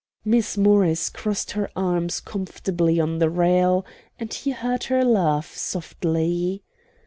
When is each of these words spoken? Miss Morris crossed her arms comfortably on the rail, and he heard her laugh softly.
Miss 0.25 0.57
Morris 0.57 1.11
crossed 1.11 1.51
her 1.51 1.69
arms 1.75 2.21
comfortably 2.21 2.99
on 2.99 3.19
the 3.19 3.29
rail, 3.29 3.85
and 4.17 4.33
he 4.33 4.49
heard 4.49 4.85
her 4.85 5.05
laugh 5.05 5.53
softly. 5.55 6.63